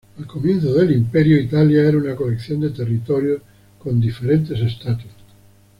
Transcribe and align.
Al 0.17 0.25
comienzo 0.25 0.73
del 0.73 0.93
Imperio, 0.93 1.39
Italia 1.39 1.83
era 1.83 1.95
una 1.95 2.15
colección 2.15 2.59
de 2.61 2.71
territorios 2.71 3.39
con 3.77 4.01
diferentes 4.01 4.59
estatus. 4.59 5.11